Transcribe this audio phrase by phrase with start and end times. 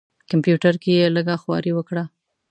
[0.31, 2.03] کمپیوټر کې یې لږه خواري وکړه.